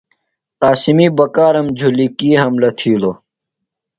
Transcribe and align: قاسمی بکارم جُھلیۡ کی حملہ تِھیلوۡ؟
قاسمی 0.61 1.07
بکارم 1.17 1.67
جُھلیۡ 1.77 2.11
کی 2.17 2.29
حملہ 2.41 2.69
تِھیلوۡ؟ 2.77 3.15